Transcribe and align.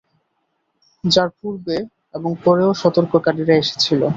যার 1.03 1.29
পূর্বে 1.39 1.77
এবং 2.13 2.31
পরেও 2.43 2.71
সতর্ককারীরা 2.81 3.53
এসেছিল। 3.57 4.01